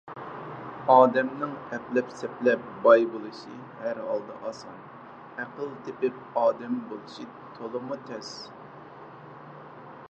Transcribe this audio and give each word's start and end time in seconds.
ئادەمنىڭ 0.91 1.51
ئەپلەپ- 1.75 2.09
سەپلەپ 2.21 2.63
باي 2.85 3.05
بولۇشى 3.11 3.59
ھەر 3.83 4.01
ھالدا 4.07 4.39
ئاسان؛ 4.47 4.81
ئەقىل 5.43 5.71
تېپىپ 5.89 6.39
ئادەم 6.45 6.75
بولۇشى 6.93 7.29
تولىمۇ 7.59 8.01
تەس. 8.11 8.35